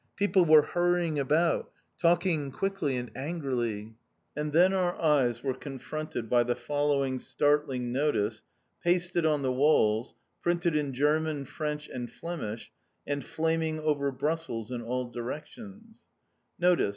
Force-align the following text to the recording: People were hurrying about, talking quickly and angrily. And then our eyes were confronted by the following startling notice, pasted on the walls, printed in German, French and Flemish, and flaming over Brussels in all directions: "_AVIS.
People 0.15 0.45
were 0.45 0.63
hurrying 0.63 1.19
about, 1.19 1.69
talking 2.01 2.51
quickly 2.51 2.97
and 2.97 3.11
angrily. 3.15 3.93
And 4.35 4.51
then 4.51 4.73
our 4.73 4.99
eyes 4.99 5.43
were 5.43 5.53
confronted 5.53 6.27
by 6.27 6.41
the 6.41 6.55
following 6.55 7.19
startling 7.19 7.91
notice, 7.91 8.41
pasted 8.83 9.27
on 9.27 9.43
the 9.43 9.51
walls, 9.51 10.15
printed 10.41 10.75
in 10.75 10.91
German, 10.95 11.45
French 11.45 11.87
and 11.87 12.09
Flemish, 12.11 12.71
and 13.05 13.23
flaming 13.23 13.79
over 13.79 14.11
Brussels 14.11 14.71
in 14.71 14.81
all 14.81 15.05
directions: 15.05 16.07
"_AVIS. 16.59 16.89